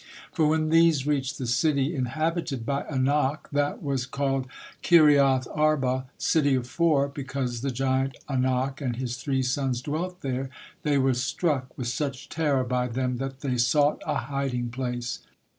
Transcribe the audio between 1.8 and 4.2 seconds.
inhabited by Anak, that was